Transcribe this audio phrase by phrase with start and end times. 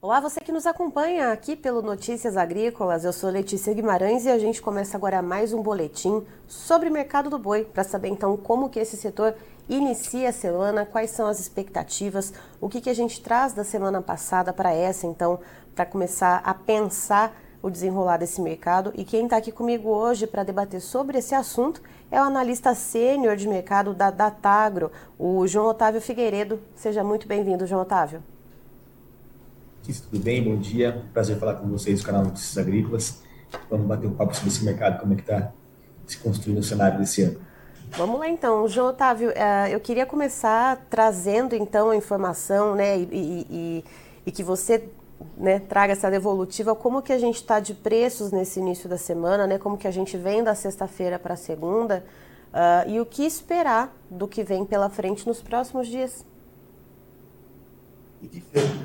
[0.00, 3.04] Olá, você que nos acompanha aqui pelo Notícias Agrícolas.
[3.04, 7.28] Eu sou Letícia Guimarães e a gente começa agora mais um boletim sobre o mercado
[7.28, 9.34] do boi para saber então como que esse setor
[9.68, 14.00] inicia a semana, quais são as expectativas, o que que a gente traz da semana
[14.00, 15.40] passada para essa então,
[15.74, 18.92] para começar a pensar o desenrolar desse mercado.
[18.94, 23.34] E quem está aqui comigo hoje para debater sobre esse assunto é o analista sênior
[23.34, 26.60] de mercado da Datagro, o João Otávio Figueiredo.
[26.76, 28.22] Seja muito bem-vindo, João Otávio.
[29.96, 30.44] Tudo bem?
[30.44, 31.02] Bom dia.
[31.14, 33.22] Prazer falar com vocês do canal Notícias Agrícolas.
[33.70, 35.50] Vamos bater um papo sobre esse mercado, como é que está
[36.06, 37.40] se construindo o cenário desse ano.
[37.92, 43.46] Vamos lá então, João Otávio, eh, eu queria começar trazendo então a informação, né, e,
[43.50, 43.84] e,
[44.26, 44.90] e que você
[45.38, 49.46] né, traga essa devolutiva, como que a gente está de preços nesse início da semana,
[49.46, 52.04] né, como que a gente vem da sexta-feira para a segunda,
[52.52, 56.26] uh, e o que esperar do que vem pela frente nos próximos dias.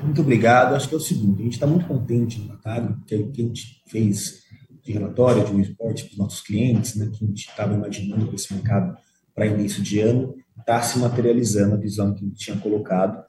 [0.02, 0.74] Muito obrigado.
[0.74, 3.42] Acho que é o seguinte, a gente está muito contente no Atagro, que o que
[3.42, 4.44] a gente fez
[4.82, 8.26] de relatório de um esporte para os nossos clientes, né, que a gente estava imaginando
[8.26, 8.96] para esse mercado
[9.34, 13.24] para início de ano, está se materializando a visão que a gente tinha colocado,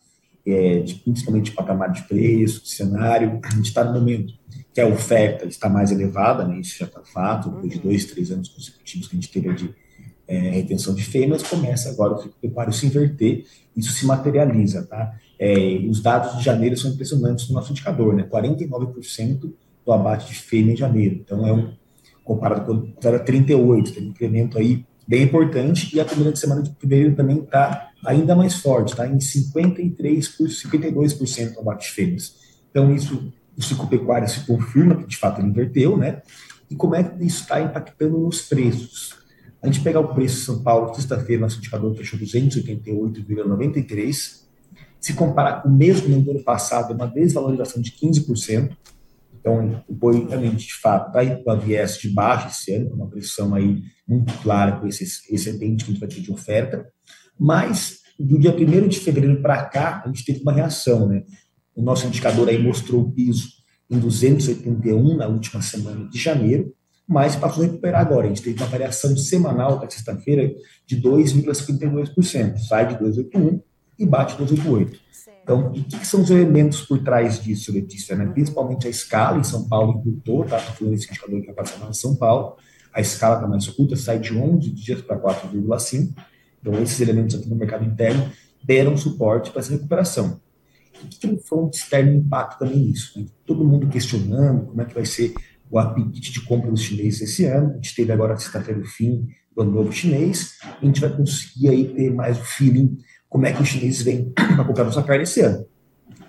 [0.46, 3.40] é, de, principalmente de patamar de preço, de cenário.
[3.44, 4.34] A gente está no momento
[4.74, 8.32] que a oferta está mais elevada, né, isso já está fato, depois de dois, três
[8.32, 9.74] anos consecutivos que a gente teve de
[10.28, 13.46] é, retenção de fêmeas, começa agora o preparo se inverter,
[13.76, 15.18] isso se materializa, tá?
[15.38, 18.24] É, os dados de janeiro são impressionantes no nosso indicador, né?
[18.24, 19.52] 49%
[19.86, 21.22] do abate de fêmea em janeiro.
[21.24, 21.74] Então, é um,
[22.24, 26.74] comparado com era 38, tem um incremento aí bem importante, e a primeira semana de
[26.80, 32.36] fevereiro também está ainda mais forte, está em 53 por 52% do abate de fêmeas.
[32.72, 36.24] Então, isso, o ciclo pecuário se confirma que de fato ele inverteu, né?
[36.70, 39.14] E como é que isso está impactando nos preços?
[39.62, 44.45] A gente pegar o preço de São Paulo, sexta-feira, nosso indicador fechou 288,93.
[45.06, 48.76] Se comparar com o mesmo no ano passado, é uma desvalorização de 15%.
[49.40, 53.08] Então, o boi realmente, de fato, está com a viés de baixo esse ano, uma
[53.08, 56.88] pressão aí muito clara com esse excedente que a gente vai ter de oferta.
[57.40, 61.22] Mas, do dia 1 de fevereiro para cá, a gente teve uma reação, né?
[61.76, 63.50] O nosso indicador aí mostrou o piso
[63.88, 66.74] em 281 na última semana de janeiro,
[67.08, 68.26] mas passou a recuperar agora.
[68.26, 70.52] A gente teve uma variação semanal da sexta-feira
[70.88, 73.62] de 2,52%, sai de 281
[73.98, 75.06] e bate 288.
[75.44, 78.16] Então, o que, são os elementos por trás disso, Letícia?
[78.16, 78.26] Né?
[78.26, 80.58] Principalmente a escala, em São Paulo encurtou, tá?
[80.58, 82.58] Estou falando desse indicador que apareceu em São Paulo,
[82.92, 86.16] a escala está mais curta, sai de 11 dias para 4,5.
[86.60, 88.32] Então, esses elementos aqui no mercado interno
[88.64, 90.42] deram suporte para essa recuperação.
[91.04, 93.20] O que, que o front externo impacta também nisso?
[93.20, 93.28] Né?
[93.46, 95.34] Todo mundo questionando como é que vai ser
[95.70, 97.72] o apetite de compra dos chineses esse ano.
[97.72, 100.58] A gente teve agora sexta-feira o fim do ano novo chinês.
[100.64, 102.98] A gente vai conseguir aí ter mais o feeling
[103.36, 105.66] como é que os chineses vêm para comprar nossa carne esse ano.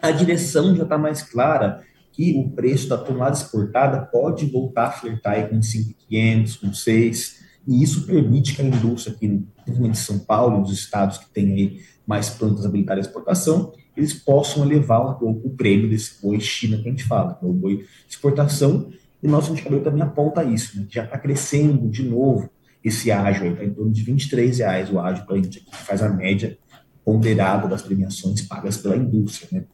[0.03, 1.81] A direção já está mais clara
[2.11, 7.81] que o preço da tonelada exportada pode voltar a flertar com 5.500, com 6, e
[7.81, 11.81] isso permite que a indústria aqui, principalmente em São Paulo, nos estados que têm aí
[12.05, 16.79] mais plantas habilitadas à exportação, eles possam elevar um pouco o prêmio desse boi China
[16.79, 18.91] que a gente fala, que é o boi de exportação,
[19.23, 22.51] e nosso indicador também aponta isso, né, que já está crescendo de novo
[22.83, 26.03] esse ágio, está em torno de 23 reais o ágio para a gente, que faz
[26.03, 26.59] a média
[27.07, 29.49] ponderada das premiações pagas pela indústria.
[29.53, 29.65] Né?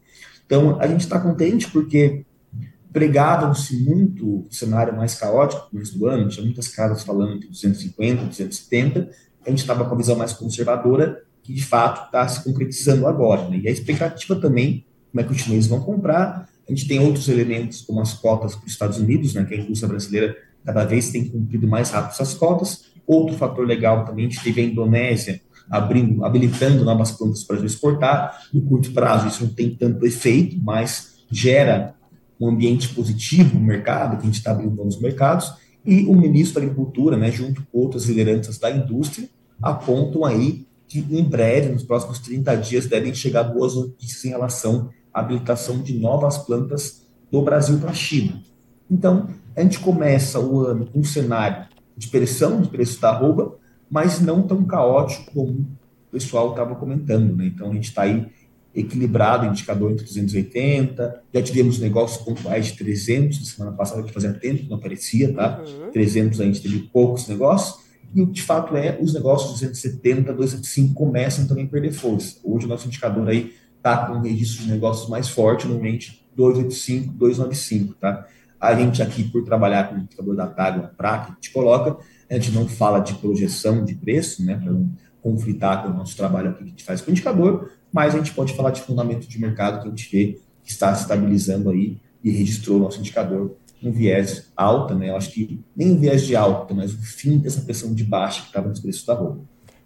[0.45, 2.23] Então, a gente está contente porque
[2.91, 7.49] pregavam-se muito o cenário mais caótico no começo do ano, tinha muitas casas falando entre
[7.49, 9.09] 250 e 270,
[9.43, 13.49] a gente estava com a visão mais conservadora, que de fato está se concretizando agora.
[13.49, 13.61] Né?
[13.63, 17.27] E a expectativa também, como é que os chineses vão comprar, a gente tem outros
[17.27, 21.09] elementos, como as cotas para os Estados Unidos, né, que a indústria brasileira cada vez
[21.09, 22.85] tem cumprido mais rápido essas cotas.
[23.05, 28.47] Outro fator legal também, a gente teve a Indonésia abrindo, habilitando novas plantas para exportar.
[28.53, 31.95] No curto prazo, isso não tem tanto efeito, mas gera
[32.39, 35.53] um ambiente positivo no mercado, que a gente está abrindo novos mercados.
[35.85, 39.29] E o ministro da Agricultura, né, junto com outras lideranças da indústria,
[39.61, 44.89] apontam aí que em breve, nos próximos 30 dias, devem chegar boas notícias em relação
[45.13, 48.41] habilitação de novas plantas do Brasil para a China.
[48.89, 53.55] Então, a gente começa o ano com um cenário de pressão de preço da arroba,
[53.93, 55.67] mas não tão caótico como o
[56.11, 57.35] pessoal estava comentando.
[57.35, 57.45] Né?
[57.45, 58.25] Então, a gente está aí
[58.73, 64.33] equilibrado, indicador entre 280, já tivemos negócios pontuais de 300, na semana passada que fazia
[64.33, 65.61] tempo que não aparecia, tá?
[65.61, 65.91] Uhum.
[65.91, 67.83] 300 a gente teve poucos negócios,
[68.15, 72.37] e de fato é, os negócios 270, 275 começam também a perder força.
[72.43, 77.13] Hoje o nosso indicador aí está com um registro de negócios mais forte, normalmente 285,
[77.13, 78.25] 295, tá?
[78.59, 81.97] A gente aqui, por trabalhar com o indicador da TAG, a que a gente coloca,
[82.33, 84.89] a gente não fala de projeção de preço, né, para não
[85.21, 88.17] conflitar com o nosso trabalho aqui que a gente faz com o indicador, mas a
[88.17, 91.97] gente pode falar de fundamento de mercado que a gente vê está se estabilizando aí
[92.23, 95.09] e registrou o nosso indicador um viés alta, né?
[95.09, 98.41] Eu acho que nem um viés de alta, mas o fim dessa pressão de baixa
[98.41, 99.41] que estava nos preços da roupa.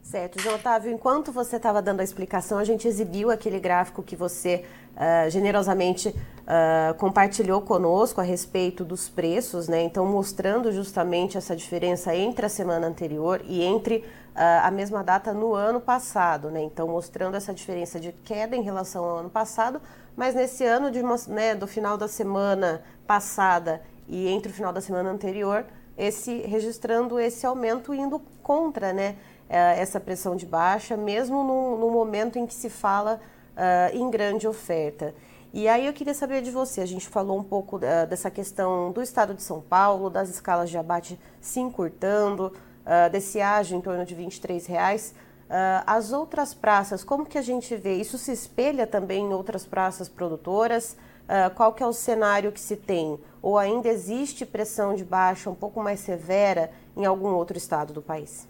[0.08, 4.16] Certo, João Otávio, enquanto você estava dando a explicação, a gente exibiu aquele gráfico que
[4.16, 4.64] você
[4.96, 9.84] uh, generosamente uh, compartilhou conosco a respeito dos preços, né?
[9.84, 15.34] Então, mostrando justamente essa diferença entre a semana anterior e entre uh, a mesma data
[15.34, 16.62] no ano passado, né?
[16.62, 19.82] Então, mostrando essa diferença de queda em relação ao ano passado,
[20.16, 24.72] mas nesse ano de uma, né, do final da semana passada e entre o final
[24.72, 25.66] da semana anterior,
[25.98, 29.18] esse registrando esse aumento indo contra, né?
[29.50, 33.20] Eh, essa pressão de baixa, mesmo no, momento em que se fala
[33.56, 35.16] uh, em grande oferta.
[35.54, 38.92] E aí eu queria saber de você, a gente falou um pouco uh, dessa questão
[38.92, 43.82] do estado de São Paulo, das escalas de abate se encurtando, uh, desse ágio em
[43.82, 44.28] torno de R$
[44.68, 45.14] reais.
[45.46, 47.96] Uh, as outras praças, como que a gente vê?
[47.96, 50.98] Isso se espelha também em outras praças produtoras?
[51.24, 53.18] Uh, qual que é o cenário que se tem?
[53.42, 58.02] Ou ainda existe pressão de baixa um pouco mais severa em algum outro estado do
[58.02, 58.46] país?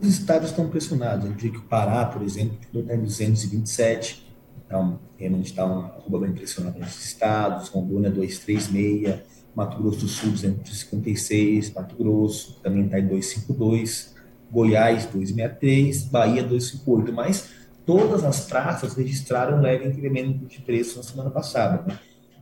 [0.00, 1.26] Os estados estão pressionados.
[1.26, 4.26] Eu diria que o Pará, por exemplo, está em 227,
[4.66, 7.68] então realmente está uma arroba bem pressionada nesses estados.
[7.68, 9.20] Rondônia 236,
[9.54, 14.14] Mato Grosso do Sul 256, Mato Grosso também está em 252,
[14.50, 17.12] Goiás 263, Bahia 258.
[17.12, 17.50] Mas
[17.86, 21.84] todas as praças registraram um leve incremento de preço na semana passada.
[21.86, 21.98] Né?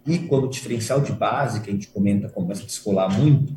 [0.07, 3.55] E quando o diferencial de base, que a gente comenta, começa a descolar muito,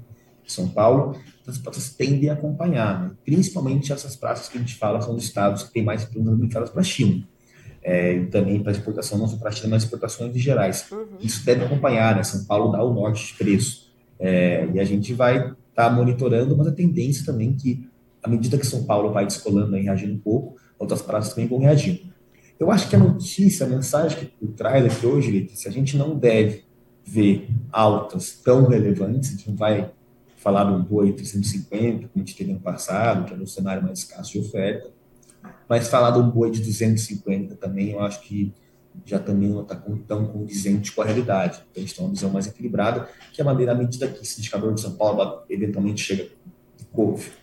[0.51, 3.11] São Paulo, as praças tendem a acompanhar, né?
[3.23, 6.69] principalmente essas praças que a gente fala são os estados que têm mais problemas limitadas
[6.69, 7.23] para a China.
[7.83, 10.89] É, e também para exportação, não só para a China, mas exportações em gerais.
[10.91, 11.17] Uhum.
[11.19, 12.23] Isso deve acompanhar, né?
[12.23, 13.93] São Paulo dá o norte de preço.
[14.19, 17.87] É, e a gente vai estar tá monitorando, mas a tendência também que,
[18.23, 21.59] à medida que São Paulo vai descolando e reagindo um pouco, outras praças também vão
[21.59, 22.01] reagindo.
[22.59, 25.95] Eu acho que a notícia, a mensagem que tu traz aqui hoje, se a gente
[25.95, 26.63] não deve
[27.05, 29.91] ver altas tão relevantes, a gente não vai
[30.45, 33.97] falar um boi 350, como a gente teve no passado, que era um cenário mais
[33.97, 34.91] escasso de oferta,
[35.67, 38.53] mas falar um boi de 250 também, eu acho que
[39.03, 39.75] já também não está
[40.07, 41.63] tão condizente com a realidade.
[41.71, 44.21] Então, a gente tem uma visão mais equilibrada, que é a maneira, à medida que
[44.21, 46.29] esse indicador de São Paulo eventualmente chega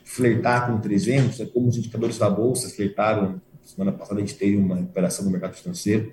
[0.04, 4.56] flertar com 300, é como os indicadores da Bolsa flertaram, semana passada a gente teve
[4.56, 6.12] uma recuperação no mercado financeiro,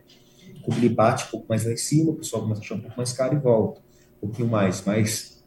[0.65, 2.97] o bate um pouco mais lá em cima, o pessoal começa a achar um pouco
[2.97, 3.79] mais caro e volta
[4.17, 5.38] um pouquinho mais, mas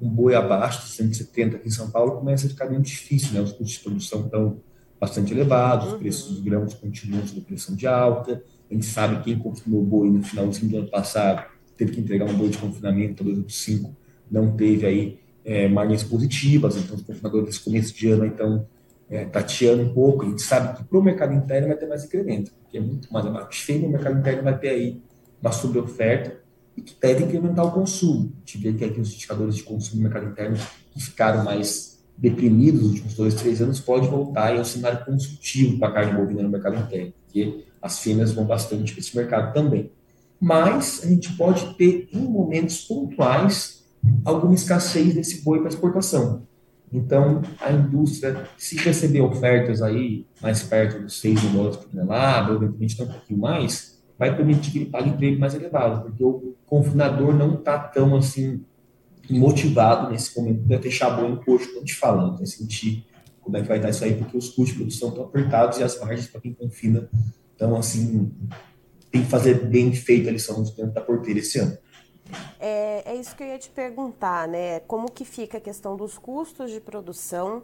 [0.00, 3.40] um boi abaixo de 170 aqui em São Paulo começa a ficar muito difícil, né?
[3.40, 4.60] Os custos de produção estão
[5.00, 8.42] bastante elevados, os preços dos grãos continuam sob pressão de alta.
[8.70, 11.44] A gente sabe que quem confinou boi no finalzinho do ano passado
[11.76, 13.96] teve que entregar um boi de confinamento, talvez o 5
[14.30, 18.66] não teve aí é, margens positivas, então os confinadores desse começo de ano então
[19.10, 20.24] é, tateando um pouco.
[20.24, 23.12] A gente sabe que para o mercado interno vai ter mais incremento, porque é muito
[23.12, 23.62] mais abaixo.
[23.64, 25.02] Feio, o mercado interno vai ter aí
[25.40, 26.41] uma sobreoferta
[26.76, 28.32] e que deve incrementar o consumo.
[28.36, 30.56] A gente vê que aqui os indicadores de consumo no mercado interno
[30.92, 35.04] que ficaram mais deprimidos nos últimos dois, três anos pode voltar e é um cenário
[35.04, 39.16] consultivo para a carne bovina no mercado interno, porque as fêmeas vão bastante para esse
[39.16, 39.90] mercado também.
[40.40, 43.84] Mas a gente pode ter, em momentos pontuais,
[44.24, 46.42] alguma escassez desse boi para exportação.
[46.92, 52.50] Então, a indústria, se receber ofertas aí mais perto dos 6 mil dólares por tonelada,
[52.50, 56.54] ou eventualmente um pouquinho mais, vai permitir que ele pague prêmio mais elevado, porque o
[56.72, 58.64] confinador não está tão assim
[59.28, 63.06] motivado nesse momento para fechar bom no posto quando te falando, vai sentir
[63.42, 65.82] como é que vai estar isso aí, porque os custos de produção estão apertados e
[65.82, 67.10] as margens para quem confina
[67.52, 68.32] estão assim,
[69.10, 71.76] tem que fazer bem feita a lição de dentro da porteira esse ano.
[72.58, 74.80] É, é isso que eu ia te perguntar, né?
[74.80, 77.62] Como que fica a questão dos custos de produção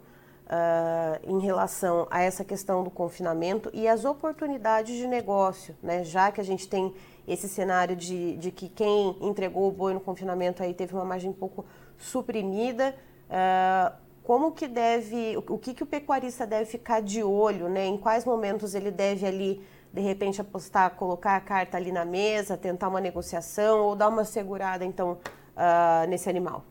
[0.49, 6.03] uh, em relação a essa questão do confinamento e as oportunidades de negócio, né?
[6.03, 6.93] já que a gente tem
[7.29, 11.29] esse cenário de, de que quem entregou o boi no confinamento aí teve uma margem
[11.29, 11.63] um pouco
[11.97, 12.95] suprimida.
[13.29, 17.85] Uh, como que deve, o que, que o pecuarista deve ficar de olho, né?
[17.85, 19.61] Em quais momentos ele deve ali,
[19.93, 24.23] de repente, apostar, colocar a carta ali na mesa, tentar uma negociação ou dar uma
[24.23, 25.17] segurada, então,
[25.55, 26.63] uh, nesse animal?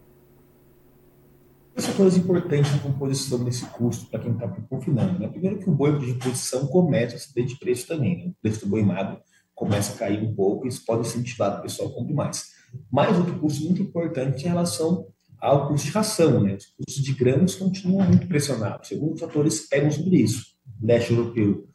[1.80, 5.18] fatores importantes na composição desse custo para quem está confinando.
[5.18, 5.28] Né?
[5.28, 8.16] Primeiro que o boi de reposição começa a ceder de preço também.
[8.18, 8.30] Né?
[8.30, 9.20] O preço do boi magro
[9.58, 12.46] começa a cair um pouco isso pode incentivar o pessoal a comprar mais.
[12.90, 15.06] Mais outro custo muito importante em relação
[15.40, 16.40] ao custo de ração.
[16.40, 16.54] Né?
[16.54, 18.92] Os custos de grãos continuam muito pressionados.
[18.92, 20.46] Alguns fatores pegam sobre isso.
[20.80, 21.66] O leste europeu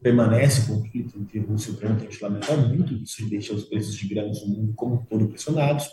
[0.00, 3.64] permanece com o conflito entre Rússia e Ucrânia, tem que lamentar muito, isso deixa os
[3.64, 5.88] preços de grãos no mundo como um todo pressionados.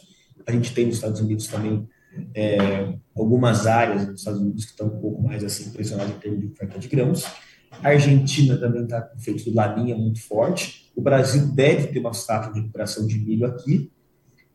[0.48, 1.88] A gente tem nos Estados Unidos também
[2.34, 6.42] é, algumas áreas dos Estados Unidos que estão um pouco mais assim pressionadas em termos
[6.42, 7.24] de oferta de grãos.
[7.84, 10.92] A Argentina também está com efeito do laninha muito forte.
[10.96, 13.90] O Brasil deve ter uma safra de recuperação de milho aqui,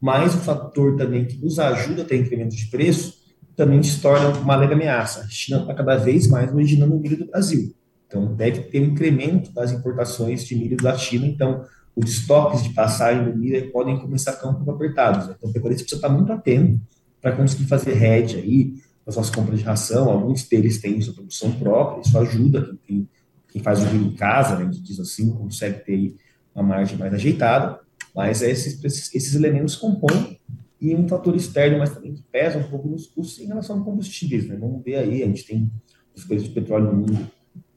[0.00, 3.24] mas o fator também que nos ajuda a ter incremento de preço
[3.56, 5.20] também se torna uma leve ameaça.
[5.20, 7.74] A China está cada vez mais originando o milho do Brasil.
[8.06, 11.26] Então, deve ter um incremento das importações de milho da China.
[11.26, 11.64] Então,
[11.96, 15.28] os estoques de passagem do milho podem começar a ficar um pouco apertados.
[15.28, 15.34] Né?
[15.36, 16.80] Então, o pecuarista precisa estar muito atento
[17.20, 18.74] para conseguir fazer hedge aí,
[19.06, 20.10] as suas compras de ração.
[20.10, 23.08] Alguns deles têm sua produção própria, isso ajuda quem, tem,
[23.48, 26.16] quem faz o milho em casa, né, que diz assim, consegue ter
[26.54, 27.80] uma margem mais ajeitada.
[28.14, 30.38] Mas esses, esses elementos compõem
[30.80, 33.84] e um fator externo, mas também que pesa um pouco nos custos em relação a
[33.84, 34.46] combustíveis.
[34.46, 34.56] Né?
[34.56, 35.70] Vamos ver aí, a gente tem
[36.14, 37.30] os preços de petróleo no mundo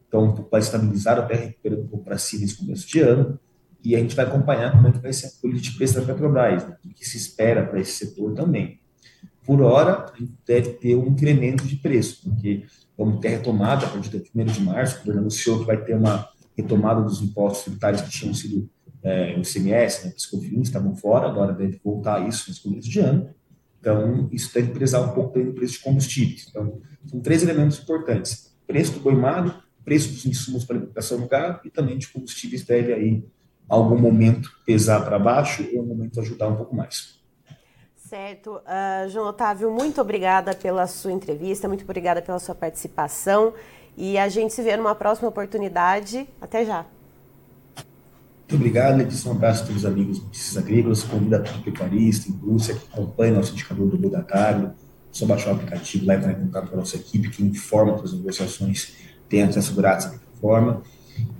[0.07, 3.39] estão pouco mais estabilizados, até recuperando um pouco para cima nesse começo de ano,
[3.83, 6.05] e a gente vai acompanhar como é que vai ser a política de preço da
[6.05, 6.75] Petrobras, né?
[6.83, 8.79] o que se espera para esse setor também.
[9.47, 10.11] Por hora,
[10.45, 12.65] deve ter um incremento de preço, porque
[12.97, 15.95] vamos ter retomada a partir do 1 de março, o governo anunciou que vai ter
[15.95, 16.27] uma
[16.57, 18.69] retomada dos impostos tributários que tinham sido
[19.01, 23.29] é, o ICMS, né, Piscofins, estavam fora, agora deve voltar isso nesse começo de ano.
[23.79, 26.47] Então, isso deve pesar um pouco no preço de combustíveis.
[26.49, 28.53] Então, são três elementos importantes.
[28.67, 29.15] Preço do boi
[29.85, 33.23] preço dos insumos para alimentação no gado e também de combustíveis deve aí,
[33.69, 37.16] algum momento, pesar para baixo ou, um momento, ajudar um pouco mais.
[38.07, 38.61] Certo.
[38.61, 43.53] Uh, João Otávio, muito obrigada pela sua entrevista, muito obrigada pela sua participação
[43.97, 46.25] e a gente se vê numa próxima oportunidade.
[46.39, 46.85] Até já.
[47.75, 49.29] Muito obrigado, Letícia.
[49.29, 51.03] Um abraço a todos os amigos Notícias Agrícolas.
[51.03, 54.71] Convido a todo pecuarista, indústria que acompanha nosso indicador do Boi da Agro.
[55.11, 57.95] Só baixar o aplicativo lá e entrar em contato com a nossa equipe que informa
[57.95, 58.95] as negociações
[59.27, 60.81] têm acesso grátis à plataforma.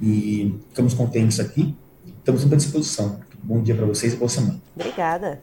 [0.02, 1.74] E ficamos contentes aqui.
[2.20, 3.22] Estamos sempre à disposição.
[3.42, 4.60] Bom dia para vocês e boa semana.
[4.76, 5.40] Obrigada.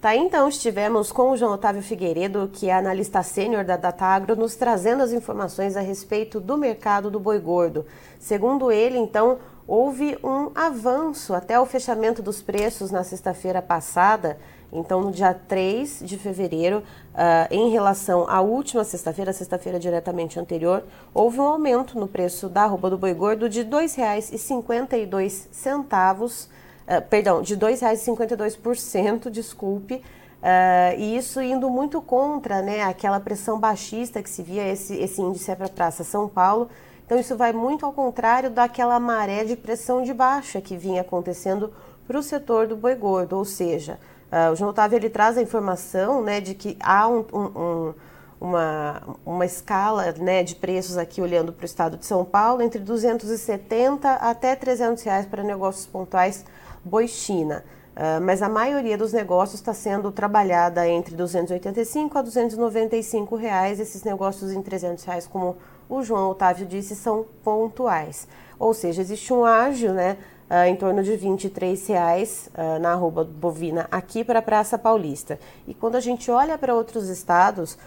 [0.00, 4.54] Tá, então estivemos com o João Otávio Figueiredo, que é analista sênior da Datagro, nos
[4.54, 7.86] trazendo as informações a respeito do mercado do boi gordo.
[8.20, 14.38] Segundo ele, então, houve um avanço até o fechamento dos preços na sexta-feira passada,
[14.70, 16.82] então no dia 3 de fevereiro,
[17.14, 20.84] uh, em relação à última sexta-feira, sexta-feira diretamente anterior,
[21.14, 26.48] houve um aumento no preço da arroba do boi gordo de R$ 2,52
[26.88, 30.02] uh, perdão, de R$ 2,52%, desculpe,
[30.36, 35.20] Uh, e isso indo muito contra né, aquela pressão baixista que se via, esse, esse
[35.20, 36.68] índice é para a Praça São Paulo.
[37.04, 41.72] Então, isso vai muito ao contrário daquela maré de pressão de baixa que vinha acontecendo
[42.06, 43.36] para o setor do boi gordo.
[43.36, 43.98] Ou seja,
[44.30, 47.94] uh, o João Otávio ele traz a informação né, de que há um, um,
[48.40, 52.78] uma, uma escala né, de preços aqui olhando para o estado de São Paulo entre
[52.78, 56.44] 270 até 300 reais para negócios pontuais
[56.86, 57.64] boi China.
[57.96, 63.80] Uh, mas a maioria dos negócios está sendo trabalhada entre 285 a 295 reais.
[63.80, 65.56] Esses negócios em 300 reais, como
[65.88, 68.28] o João Otávio disse, são pontuais.
[68.58, 70.18] Ou seja, existe um ágio, né,
[70.50, 75.40] uh, em torno de 23 reais uh, na arroba bovina aqui para a Praça Paulista.
[75.66, 77.78] E quando a gente olha para outros estados,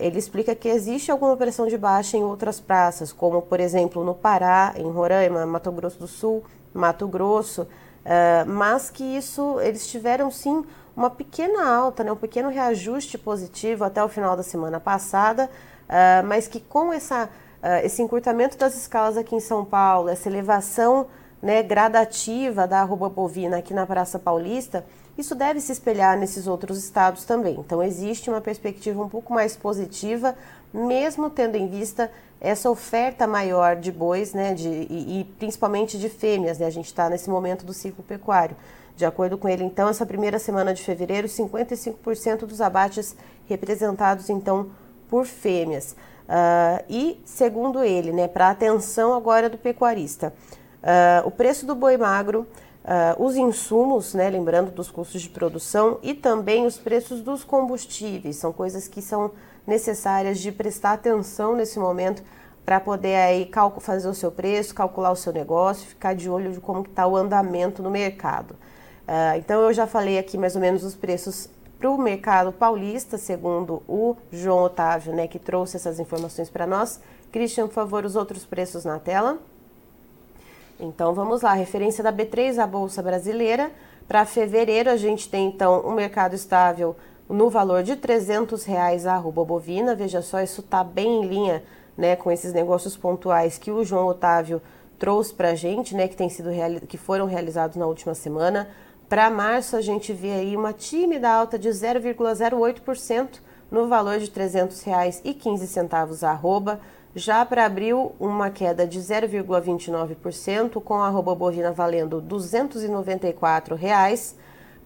[0.00, 4.14] ele explica que existe alguma pressão de baixa em outras praças, como por exemplo no
[4.14, 7.66] Pará, em Roraima, Mato Grosso do Sul, Mato Grosso.
[8.04, 10.62] Uh, mas que isso eles tiveram sim
[10.94, 15.50] uma pequena alta, né, um pequeno reajuste positivo até o final da semana passada,
[15.88, 17.24] uh, mas que com essa,
[17.62, 21.06] uh, esse encurtamento das escalas aqui em São Paulo, essa elevação
[21.42, 24.84] né, gradativa da arroba bovina aqui na Praça Paulista,
[25.16, 27.56] isso deve se espelhar nesses outros estados também.
[27.58, 30.34] Então existe uma perspectiva um pouco mais positiva,
[30.72, 32.10] mesmo tendo em vista
[32.44, 36.86] essa oferta maior de bois, né, de, e, e principalmente de fêmeas, né, a gente
[36.86, 38.54] está nesse momento do ciclo pecuário.
[38.94, 43.16] De acordo com ele, então, essa primeira semana de fevereiro, 55% dos abates
[43.48, 44.70] representados, então,
[45.08, 45.96] por fêmeas.
[46.28, 50.32] Uh, e, segundo ele, né, para atenção agora do pecuarista,
[50.82, 52.46] uh, o preço do boi magro,
[52.84, 58.36] uh, os insumos, né, lembrando dos custos de produção, e também os preços dos combustíveis,
[58.36, 59.32] são coisas que são
[59.66, 62.22] necessárias de prestar atenção nesse momento
[62.64, 63.50] para poder aí
[63.80, 67.16] fazer o seu preço, calcular o seu negócio, ficar de olho de como está o
[67.16, 68.52] andamento no mercado.
[68.52, 71.48] Uh, então eu já falei aqui mais ou menos os preços
[71.78, 77.00] para o mercado paulista, segundo o João Otávio, né, que trouxe essas informações para nós.
[77.30, 79.38] Christian, por favor, os outros preços na tela.
[80.78, 83.70] Então vamos lá, referência da B3, a Bolsa Brasileira.
[84.08, 86.96] Para fevereiro a gente tem então um mercado estável
[87.28, 89.94] no valor de 300 reais a arroba bovina.
[89.94, 91.62] Veja só, isso está bem em linha
[91.96, 94.60] né, com esses negócios pontuais que o João Otávio
[94.98, 96.50] trouxe para a gente, né, que, tem sido
[96.88, 98.68] que foram realizados na última semana.
[99.08, 103.40] Para março, a gente vê aí uma tímida alta de 0,08%
[103.70, 106.80] no valor de R$ 300,15 a arroba.
[107.16, 114.34] Já para abril, uma queda de 0,29%, com a arroba bovina valendo 294 reais.